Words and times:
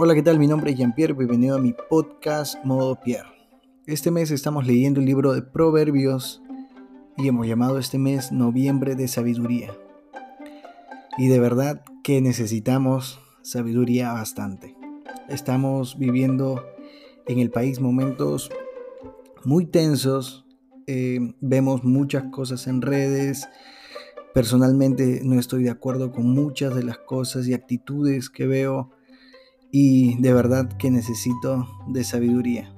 Hola, 0.00 0.14
¿qué 0.14 0.22
tal? 0.22 0.38
Mi 0.38 0.46
nombre 0.46 0.70
es 0.70 0.78
Jean-Pierre, 0.78 1.12
bienvenido 1.12 1.56
a 1.56 1.58
mi 1.58 1.72
podcast 1.72 2.64
Modo 2.64 3.00
Pierre. 3.00 3.30
Este 3.84 4.12
mes 4.12 4.30
estamos 4.30 4.64
leyendo 4.64 5.00
el 5.00 5.06
libro 5.06 5.32
de 5.32 5.42
Proverbios 5.42 6.40
y 7.16 7.26
hemos 7.26 7.48
llamado 7.48 7.80
este 7.80 7.98
mes 7.98 8.30
Noviembre 8.30 8.94
de 8.94 9.08
Sabiduría. 9.08 9.76
Y 11.18 11.26
de 11.26 11.40
verdad 11.40 11.82
que 12.04 12.20
necesitamos 12.20 13.18
sabiduría 13.42 14.12
bastante. 14.12 14.76
Estamos 15.28 15.98
viviendo 15.98 16.64
en 17.26 17.40
el 17.40 17.50
país 17.50 17.80
momentos 17.80 18.52
muy 19.44 19.66
tensos, 19.66 20.46
eh, 20.86 21.34
vemos 21.40 21.82
muchas 21.82 22.22
cosas 22.30 22.68
en 22.68 22.82
redes, 22.82 23.48
personalmente 24.32 25.22
no 25.24 25.40
estoy 25.40 25.64
de 25.64 25.70
acuerdo 25.70 26.12
con 26.12 26.32
muchas 26.32 26.76
de 26.76 26.84
las 26.84 26.98
cosas 26.98 27.48
y 27.48 27.54
actitudes 27.54 28.30
que 28.30 28.46
veo 28.46 28.92
y 29.70 30.20
de 30.20 30.32
verdad 30.32 30.68
que 30.78 30.90
necesito 30.90 31.66
de 31.88 32.04
sabiduría. 32.04 32.72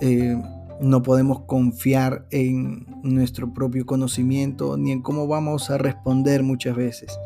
Eh, 0.00 0.40
no 0.80 1.02
podemos 1.02 1.42
confiar 1.42 2.26
en 2.30 2.86
nuestro 3.02 3.54
propio 3.54 3.86
conocimiento 3.86 4.76
ni 4.76 4.90
en 4.90 5.00
cómo 5.00 5.28
vamos 5.28 5.70
a 5.70 5.78
responder 5.78 6.42
muchas 6.42 6.74
veces. 6.74 7.16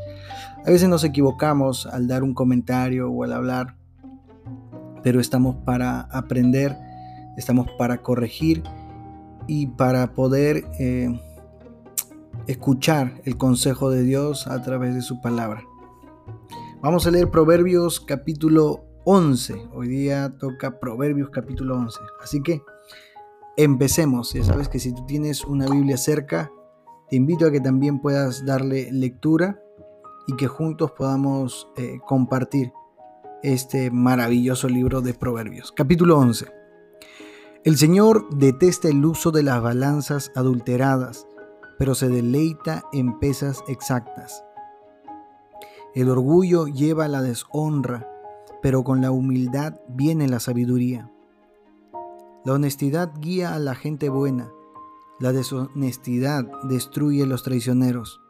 A 0.66 0.70
veces 0.70 0.88
nos 0.88 1.04
equivocamos 1.04 1.86
al 1.86 2.06
dar 2.06 2.22
un 2.22 2.34
comentario 2.34 3.10
o 3.10 3.24
al 3.24 3.32
hablar, 3.32 3.77
pero 5.02 5.20
estamos 5.20 5.56
para 5.64 6.00
aprender, 6.00 6.77
estamos 7.36 7.68
para 7.78 8.02
corregir 8.02 8.62
y 9.46 9.68
para 9.68 10.12
poder 10.12 10.64
eh, 10.78 11.18
escuchar 12.46 13.22
el 13.24 13.38
consejo 13.38 13.91
de 13.91 14.02
Dios 14.02 14.48
a 14.48 14.60
través 14.62 14.94
de 14.94 15.02
su 15.02 15.20
palabra. 15.20 15.62
Vamos 16.86 17.04
a 17.04 17.10
leer 17.10 17.32
Proverbios 17.32 17.98
capítulo 17.98 18.84
11. 19.02 19.70
Hoy 19.74 19.88
día 19.88 20.33
toca 20.38 20.78
Proverbios 20.78 21.30
capítulo 21.30 21.74
11. 21.74 21.98
Así 22.22 22.41
que 22.44 22.62
empecemos. 23.56 24.33
Ya 24.34 24.44
sabes 24.44 24.69
que 24.69 24.78
si 24.78 24.94
tú 24.94 25.05
tienes 25.05 25.44
una 25.44 25.66
Biblia 25.66 25.96
cerca, 25.96 26.52
te 27.11 27.16
invito 27.16 27.44
a 27.44 27.50
que 27.50 27.58
también 27.61 28.00
puedas 28.00 28.46
darle 28.46 28.92
lectura 28.92 29.61
y 30.28 30.36
que 30.36 30.46
juntos 30.46 30.92
podamos 30.92 31.66
eh, 31.77 31.98
compartir 32.06 32.72
este 33.42 33.91
maravilloso 33.91 34.68
libro 34.68 35.00
de 35.00 35.12
Proverbios. 35.12 35.72
Capítulo 35.72 36.16
11. 36.20 36.46
El 37.64 37.78
Señor 37.78 38.28
detesta 38.30 38.86
el 38.86 39.05
uso 39.05 39.33
de 39.33 39.42
las 39.42 39.61
balanzas 39.61 40.30
adulteradas, 40.36 41.27
pero 41.80 41.96
se 41.96 42.08
deleita 42.08 42.84
en 42.92 43.18
pesas 43.18 43.64
exactas. 43.66 44.45
El 45.97 46.11
orgullo 46.11 46.66
lleva 46.66 47.06
a 47.06 47.08
la 47.08 47.22
deshonra, 47.22 48.06
pero 48.61 48.84
con 48.84 49.00
la 49.00 49.11
humildad 49.11 49.80
viene 49.89 50.28
la 50.28 50.41
sabiduría. 50.41 51.11
La 52.44 52.52
honestidad 52.52 53.14
guía 53.19 53.55
a 53.55 53.58
la 53.58 53.75
gente 53.75 54.11
buena, 54.11 54.52
la 55.20 55.33
deshonestidad 55.33 56.44
destruye 56.64 57.22
a 57.22 57.27
los 57.27 57.44
traicioneros. 57.44 58.20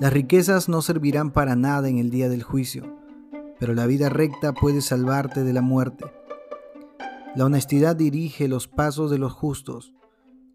Las 0.00 0.12
riquezas 0.12 0.68
no 0.68 0.82
servirán 0.82 1.30
para 1.30 1.54
nada 1.54 1.88
en 1.88 1.98
el 1.98 2.10
día 2.10 2.28
del 2.28 2.42
juicio, 2.42 2.98
pero 3.60 3.72
la 3.72 3.86
vida 3.86 4.08
recta 4.08 4.54
puede 4.54 4.80
salvarte 4.80 5.44
de 5.44 5.52
la 5.52 5.62
muerte. 5.62 6.06
La 7.36 7.44
honestidad 7.44 7.94
dirige 7.94 8.48
los 8.48 8.66
pasos 8.66 9.12
de 9.12 9.18
los 9.18 9.32
justos, 9.32 9.94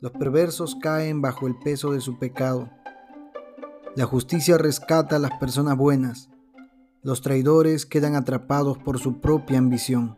los 0.01 0.11
perversos 0.11 0.75
caen 0.75 1.21
bajo 1.21 1.47
el 1.47 1.55
peso 1.59 1.93
de 1.93 2.01
su 2.01 2.19
pecado. 2.19 2.69
La 3.95 4.05
justicia 4.05 4.57
rescata 4.57 5.17
a 5.17 5.19
las 5.19 5.37
personas 5.37 5.77
buenas. 5.77 6.27
Los 7.03 7.21
traidores 7.21 7.85
quedan 7.85 8.15
atrapados 8.15 8.79
por 8.79 8.97
su 8.97 9.21
propia 9.21 9.59
ambición. 9.59 10.17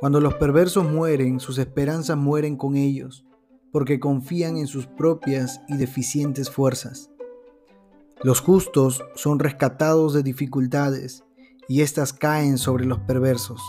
Cuando 0.00 0.20
los 0.20 0.34
perversos 0.34 0.84
mueren, 0.84 1.40
sus 1.40 1.56
esperanzas 1.56 2.18
mueren 2.18 2.58
con 2.58 2.76
ellos, 2.76 3.24
porque 3.72 4.00
confían 4.00 4.58
en 4.58 4.66
sus 4.66 4.86
propias 4.86 5.62
y 5.66 5.78
deficientes 5.78 6.50
fuerzas. 6.50 7.10
Los 8.22 8.40
justos 8.40 9.02
son 9.14 9.38
rescatados 9.38 10.12
de 10.12 10.22
dificultades, 10.22 11.24
y 11.68 11.80
éstas 11.80 12.12
caen 12.12 12.58
sobre 12.58 12.84
los 12.84 12.98
perversos. 12.98 13.62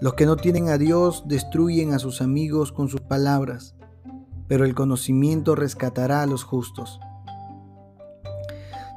Los 0.00 0.14
que 0.14 0.24
no 0.24 0.36
tienen 0.36 0.68
a 0.68 0.78
Dios 0.78 1.24
destruyen 1.26 1.92
a 1.92 1.98
sus 1.98 2.22
amigos 2.22 2.70
con 2.70 2.88
sus 2.88 3.00
palabras 3.00 3.75
pero 4.48 4.64
el 4.64 4.74
conocimiento 4.74 5.54
rescatará 5.54 6.22
a 6.22 6.26
los 6.26 6.44
justos. 6.44 7.00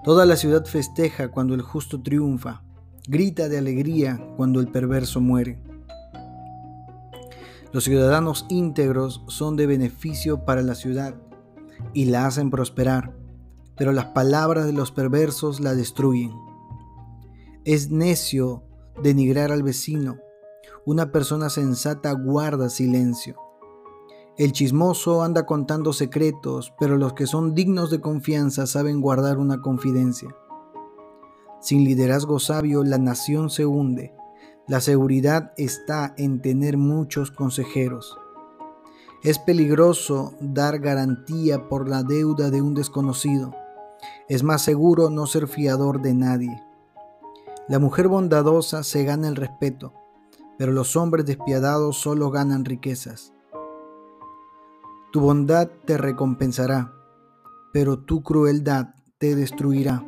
Toda 0.04 0.26
la 0.26 0.38
ciudad 0.38 0.66
festeja 0.66 1.30
cuando 1.30 1.54
el 1.54 1.62
justo 1.62 2.02
triunfa, 2.02 2.64
grita 3.08 3.50
de 3.50 3.58
alegría 3.58 4.24
cuando 4.38 4.60
el 4.60 4.68
perverso 4.70 5.20
muere. 5.20 5.60
Los 7.72 7.84
ciudadanos 7.84 8.46
íntegros 8.50 9.24
son 9.28 9.56
de 9.56 9.68
beneficio 9.68 10.46
para 10.46 10.62
la 10.62 10.76
ciudad 10.76 11.16
y 11.94 12.06
la 12.06 12.26
hacen 12.26 12.50
prosperar, 12.50 13.14
pero 13.76 13.92
las 13.92 14.06
palabras 14.06 14.66
de 14.66 14.74
los 14.74 14.92
perversos 14.92 15.60
la 15.60 15.76
destruyen. 15.76 16.32
Es 17.66 17.92
necio 17.92 18.64
denigrar 19.04 19.52
al 19.52 19.64
vecino, 19.64 20.18
una 20.86 21.12
persona 21.12 21.50
sensata 21.50 22.12
guarda 22.14 22.70
silencio. 22.70 23.49
El 24.40 24.54
chismoso 24.54 25.22
anda 25.22 25.46
contando 25.46 25.92
secretos, 25.92 26.74
pero 26.80 26.96
los 26.96 27.12
que 27.12 27.28
son 27.28 27.54
dignos 27.54 27.92
de 27.92 28.00
confianza 28.00 28.68
saben 28.68 29.02
guardar 29.02 29.38
una 29.38 29.62
confidencia. 29.62 30.34
Sin 31.60 31.84
liderazgo 31.84 32.40
sabio, 32.40 32.86
la 32.86 32.98
nación 32.98 33.50
se 33.50 33.66
hunde. 33.66 34.14
La 34.66 34.80
seguridad 34.80 35.52
está 35.58 36.14
en 36.16 36.42
tener 36.42 36.78
muchos 36.78 37.32
consejeros. 37.32 38.18
Es 39.24 39.40
peligroso 39.40 40.34
dar 40.40 40.80
garantía 40.80 41.68
por 41.68 41.90
la 41.90 42.04
deuda 42.04 42.50
de 42.50 42.62
un 42.62 42.76
desconocido. 42.76 43.54
Es 44.30 44.42
más 44.42 44.62
seguro 44.62 45.10
no 45.10 45.28
ser 45.28 45.50
fiador 45.50 46.02
de 46.02 46.14
nadie. 46.14 46.64
La 47.68 47.78
mujer 47.78 48.08
bondadosa 48.08 48.84
se 48.84 49.04
gana 49.04 49.28
el 49.28 49.36
respeto, 49.36 49.92
pero 50.58 50.72
los 50.72 50.96
hombres 50.96 51.26
despiadados 51.26 51.98
solo 51.98 52.32
ganan 52.32 52.64
riquezas. 52.64 53.34
Tu 55.12 55.20
bondad 55.20 55.70
te 55.86 55.98
recompensará, 55.98 56.94
pero 57.74 57.98
tu 57.98 58.22
crueldad 58.22 58.94
te 59.18 59.36
destruirá. 59.36 60.06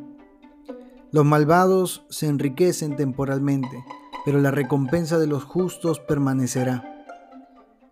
Los 1.10 1.24
malvados 1.24 2.06
se 2.08 2.28
enriquecen 2.28 2.94
temporalmente, 2.94 3.84
pero 4.24 4.40
la 4.40 4.52
recompensa 4.52 5.18
de 5.18 5.26
los 5.26 5.42
justos 5.42 5.98
permanecerá. 5.98 7.04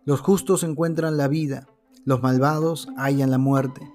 Los 0.04 0.20
justos 0.20 0.62
encuentran 0.62 1.16
la 1.16 1.26
vida, 1.26 1.66
los 2.04 2.22
malvados 2.22 2.88
hallan 2.96 3.32
la 3.32 3.38
muerte. 3.38 3.92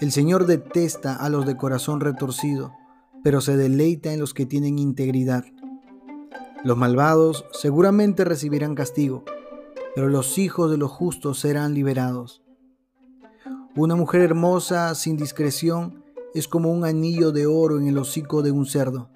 El 0.00 0.12
Señor 0.12 0.46
detesta 0.46 1.16
a 1.16 1.28
los 1.28 1.46
de 1.46 1.56
corazón 1.56 1.98
retorcido, 1.98 2.72
pero 3.24 3.40
se 3.40 3.56
deleita 3.56 4.12
en 4.12 4.20
los 4.20 4.34
que 4.34 4.46
tienen 4.46 4.78
integridad. 4.78 5.44
Los 6.62 6.76
malvados 6.76 7.44
seguramente 7.50 8.24
recibirán 8.24 8.76
castigo, 8.76 9.24
pero 9.98 10.10
los 10.10 10.38
hijos 10.38 10.70
de 10.70 10.76
los 10.76 10.92
justos 10.92 11.40
serán 11.40 11.74
liberados. 11.74 12.40
Una 13.74 13.96
mujer 13.96 14.20
hermosa 14.20 14.94
sin 14.94 15.16
discreción 15.16 16.04
es 16.34 16.46
como 16.46 16.70
un 16.70 16.84
anillo 16.84 17.32
de 17.32 17.46
oro 17.46 17.80
en 17.80 17.88
el 17.88 17.98
hocico 17.98 18.42
de 18.42 18.52
un 18.52 18.64
cerdo. 18.64 19.10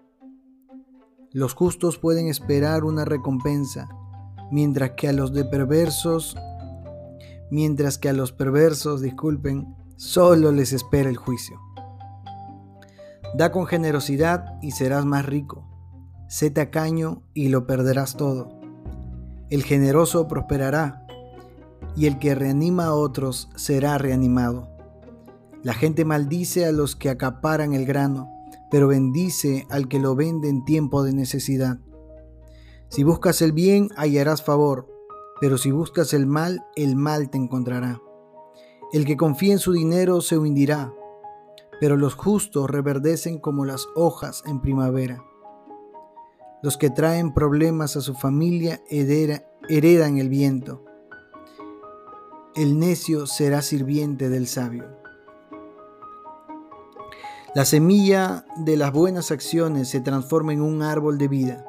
Los 1.31 1.55
justos 1.55 1.99
pueden 1.99 2.27
esperar 2.27 2.83
una 2.83 3.05
recompensa, 3.05 3.91
mientras 4.51 4.95
que 4.97 5.07
a 5.07 5.13
los 5.13 5.33
de 5.33 5.45
perversos, 5.45 6.37
mientras 7.53 7.97
que 7.97 8.09
a 8.09 8.13
los 8.13 8.33
perversos, 8.33 9.01
disculpen, 9.01 9.77
solo 9.95 10.51
les 10.51 10.73
espera 10.73 11.09
el 11.09 11.17
juicio. 11.17 11.61
Da 13.39 13.53
con 13.53 13.67
generosidad 13.67 14.61
y 14.61 14.73
serás 14.73 15.05
más 15.05 15.27
rico. 15.27 15.65
Sé 16.29 16.51
tacaño 16.51 17.23
y 17.35 17.51
lo 17.51 17.69
perderás 17.69 18.17
todo. 18.17 18.62
El 19.53 19.65
generoso 19.65 20.29
prosperará, 20.29 21.07
y 21.95 22.07
el 22.07 22.19
que 22.19 22.35
reanima 22.35 22.87
a 22.87 22.95
otros 22.95 23.51
será 23.55 23.99
reanimado. 23.99 24.67
La 25.63 25.75
gente 25.75 26.07
maldice 26.07 26.65
a 26.65 26.73
los 26.73 26.97
que 26.97 27.11
acaparan 27.11 27.75
el 27.75 27.85
grano, 27.85 28.31
pero 28.71 28.89
bendice 28.89 29.67
al 29.69 29.89
que 29.89 30.01
lo 30.01 30.17
vende 30.17 30.49
en 30.49 30.65
tiempo 30.65 31.03
de 31.03 31.13
necesidad. 31.13 31.77
Si 32.89 33.05
buscas 33.05 33.43
el 33.43 33.53
bien, 33.53 33.91
hallarás 33.95 34.43
favor, 34.43 34.89
pero 35.39 35.59
si 35.59 35.71
buscas 35.71 36.15
el 36.15 36.25
mal, 36.27 36.65
el 36.75 36.97
mal 36.97 37.29
te 37.29 37.37
encontrará. 37.37 38.01
El 38.91 39.05
que 39.05 39.19
confía 39.19 39.53
en 39.53 39.59
su 39.59 39.75
dinero 39.75 40.23
se 40.23 40.39
hundirá, 40.39 40.95
pero 41.79 41.99
los 41.99 42.15
justos 42.15 42.71
reverdecen 42.71 43.39
como 43.39 43.67
las 43.67 43.87
hojas 43.97 44.43
en 44.47 44.63
primavera. 44.63 45.23
Los 46.63 46.77
que 46.77 46.91
traen 46.91 47.35
problemas 47.35 47.97
a 47.97 48.01
su 48.01 48.15
familia 48.15 48.81
heredan 48.89 50.19
el 50.19 50.29
viento. 50.29 50.85
El 52.55 52.79
necio 52.79 53.27
será 53.27 53.63
sirviente 53.63 54.29
del 54.29 54.47
sabio. 54.47 54.85
La 57.55 57.65
semilla 57.65 58.47
de 58.57 58.77
las 58.77 58.93
buenas 58.93 59.31
acciones 59.31 59.89
se 59.89 60.01
transforma 60.01 60.53
en 60.53 60.63
un 60.63 60.83
árbol 60.83 61.19
de 61.19 61.29
vida. 61.29 61.67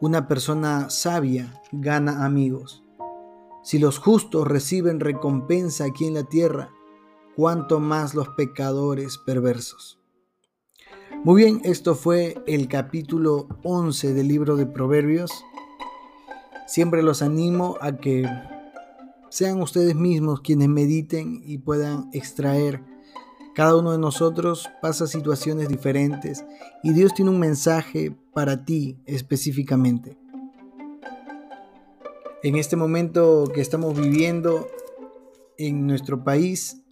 Una 0.00 0.26
persona 0.26 0.90
sabia 0.90 1.62
gana 1.70 2.24
amigos. 2.26 2.84
Si 3.62 3.78
los 3.78 3.98
justos 3.98 4.46
reciben 4.46 5.00
recompensa 5.00 5.84
aquí 5.84 6.06
en 6.06 6.14
la 6.14 6.24
tierra, 6.24 6.70
cuanto 7.36 7.78
más 7.78 8.14
los 8.14 8.28
pecadores 8.30 9.18
perversos. 9.18 9.95
Muy 11.26 11.42
bien, 11.42 11.60
esto 11.64 11.96
fue 11.96 12.40
el 12.46 12.68
capítulo 12.68 13.48
11 13.64 14.14
del 14.14 14.28
libro 14.28 14.54
de 14.54 14.64
Proverbios. 14.64 15.32
Siempre 16.68 17.02
los 17.02 17.20
animo 17.20 17.76
a 17.80 17.96
que 17.96 18.24
sean 19.28 19.60
ustedes 19.60 19.96
mismos 19.96 20.40
quienes 20.40 20.68
mediten 20.68 21.42
y 21.44 21.58
puedan 21.58 22.10
extraer. 22.12 22.80
Cada 23.56 23.74
uno 23.74 23.90
de 23.90 23.98
nosotros 23.98 24.70
pasa 24.80 25.08
situaciones 25.08 25.68
diferentes 25.68 26.44
y 26.84 26.92
Dios 26.92 27.12
tiene 27.12 27.32
un 27.32 27.40
mensaje 27.40 28.14
para 28.32 28.64
ti 28.64 28.96
específicamente. 29.04 30.16
En 32.44 32.54
este 32.54 32.76
momento 32.76 33.50
que 33.52 33.62
estamos 33.62 33.98
viviendo 33.98 34.68
en 35.58 35.88
nuestro 35.88 36.22
país, 36.22 36.82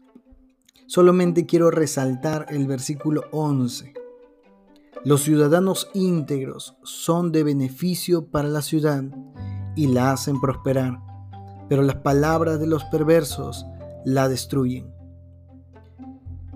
solamente 0.87 1.47
quiero 1.47 1.71
resaltar 1.71 2.47
el 2.49 2.67
versículo 2.67 3.27
11. 3.31 4.03
Los 5.05 5.23
ciudadanos 5.23 5.91
íntegros 5.93 6.79
son 6.83 7.31
de 7.31 7.43
beneficio 7.43 8.31
para 8.31 8.49
la 8.49 8.63
ciudad 8.63 9.05
y 9.77 9.89
la 9.89 10.13
hacen 10.13 10.41
prosperar, 10.41 10.99
pero 11.69 11.83
las 11.83 11.97
palabras 11.97 12.59
de 12.59 12.67
los 12.67 12.85
perversos 12.85 13.67
la 14.07 14.31
destruyen. 14.31 14.95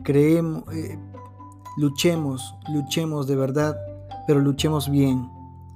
Creemos, 0.02 0.64
eh, 0.72 0.98
luchemos, 1.76 2.54
luchemos 2.72 3.26
de 3.26 3.36
verdad, 3.36 3.76
pero 4.26 4.40
luchemos 4.40 4.90
bien. 4.90 5.28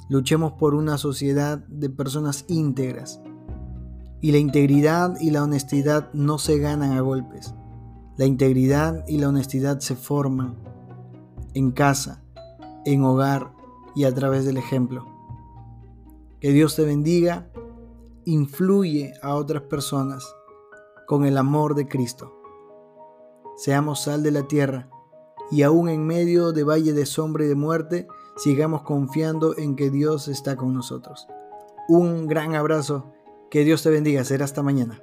Luchemos 0.08 0.52
por 0.52 0.74
una 0.74 0.96
sociedad 0.96 1.58
de 1.68 1.90
personas 1.90 2.46
íntegras. 2.48 3.20
Y 4.22 4.32
la 4.32 4.38
integridad 4.38 5.20
y 5.20 5.30
la 5.30 5.42
honestidad 5.42 6.10
no 6.14 6.38
se 6.38 6.58
ganan 6.58 6.92
a 6.92 7.00
golpes. 7.00 7.54
La 8.16 8.24
integridad 8.24 9.04
y 9.06 9.18
la 9.18 9.28
honestidad 9.28 9.80
se 9.80 9.94
forman 9.94 10.56
en 11.54 11.72
casa, 11.72 12.21
en 12.84 13.04
hogar 13.04 13.52
y 13.94 14.04
a 14.04 14.14
través 14.14 14.44
del 14.44 14.56
ejemplo. 14.56 15.06
Que 16.40 16.50
Dios 16.50 16.76
te 16.76 16.84
bendiga, 16.84 17.50
influye 18.24 19.14
a 19.22 19.34
otras 19.34 19.62
personas 19.62 20.24
con 21.06 21.24
el 21.24 21.36
amor 21.36 21.74
de 21.74 21.88
Cristo. 21.88 22.32
Seamos 23.56 24.02
sal 24.02 24.22
de 24.22 24.30
la 24.30 24.48
tierra 24.48 24.88
y 25.50 25.62
aún 25.62 25.88
en 25.88 26.06
medio 26.06 26.52
de 26.52 26.64
valle 26.64 26.94
de 26.94 27.04
sombra 27.04 27.44
y 27.44 27.48
de 27.48 27.54
muerte, 27.54 28.08
sigamos 28.36 28.82
confiando 28.82 29.56
en 29.58 29.76
que 29.76 29.90
Dios 29.90 30.28
está 30.28 30.56
con 30.56 30.72
nosotros. 30.72 31.28
Un 31.88 32.26
gran 32.26 32.54
abrazo, 32.54 33.12
que 33.50 33.64
Dios 33.64 33.82
te 33.82 33.90
bendiga, 33.90 34.24
será 34.24 34.46
hasta 34.46 34.62
mañana. 34.62 35.02